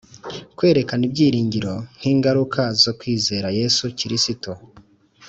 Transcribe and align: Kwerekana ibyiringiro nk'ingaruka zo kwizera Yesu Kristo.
Kwerekana 0.57 1.03
ibyiringiro 1.09 1.73
nk'ingaruka 1.97 2.61
zo 2.83 2.91
kwizera 2.99 3.47
Yesu 3.59 3.83
Kristo. 3.99 4.51